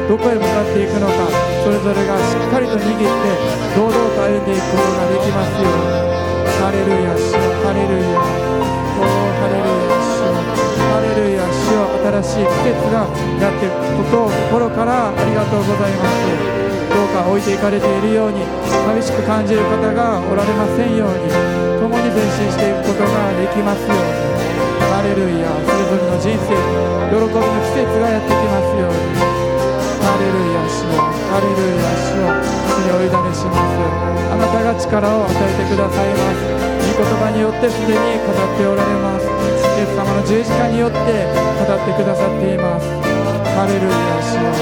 [0.09, 1.29] どこへ向かっていくのか
[1.63, 3.05] それぞれがしっかりと握って
[3.77, 6.09] 堂々と歩んでいくことができますように。
[6.63, 7.13] ハレルヤ。
[7.13, 8.48] 主ハレルヤ。
[12.19, 13.07] 新しい季節が
[13.39, 16.91] やっていくことを心からありがとうございます。
[16.91, 21.31] どうか置いていかれているように寂しく感じる方がおられませんように。
[21.79, 24.03] 共に前進していくことができますように。
[24.91, 26.59] ハレルヤそれぞれの人生
[27.07, 27.39] 喜びの
[27.71, 29.15] 季節がやってきますように。
[30.03, 32.35] ハレルヤ主よハレルヤ主よ
[32.67, 33.79] 主にお委ねします。
[34.27, 36.51] あなたが力を与えてくださいます。
[36.83, 39.23] 御言葉によってすでに語っておられま
[39.55, 39.58] す。
[39.79, 42.91] イエス様の十字架によって語ってくださっています。
[43.55, 43.95] ハレルヤ
[44.27, 44.59] 主よう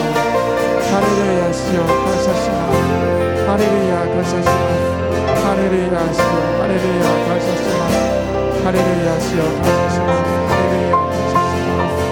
[0.93, 2.85] ハレルヤ主よう感謝します。
[3.49, 4.93] ハレルヤ感謝します。
[5.41, 8.61] ハレルヤ主ようハレルヤ感謝します。
[8.61, 10.37] ハレルヤ主よう感謝します。
[10.53, 12.05] ハレルヤ感謝します。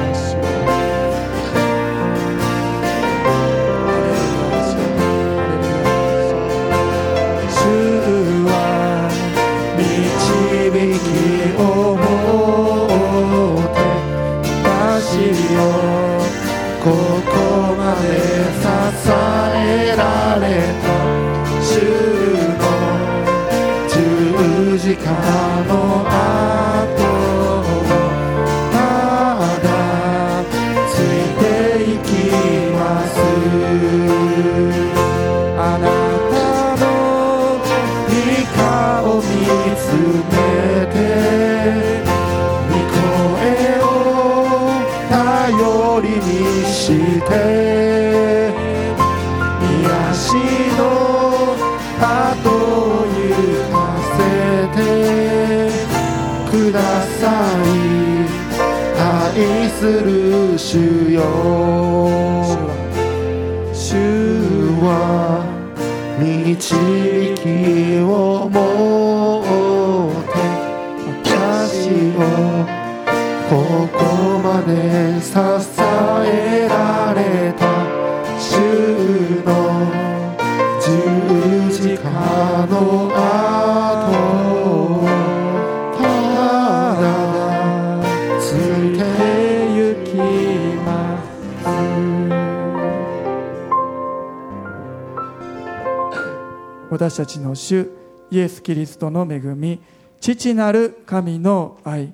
[97.09, 97.91] 私たちの主
[98.31, 99.81] イエス・キリストの恵み
[100.21, 102.13] 父なる神の愛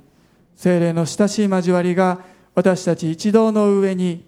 [0.55, 2.21] 精霊の親しい交わりが
[2.55, 4.25] 私たち一同の上に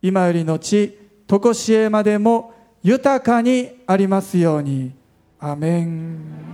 [0.00, 0.98] 今よりの地
[1.28, 4.92] 常しえまでも豊かにありますように。
[5.38, 6.45] アメン。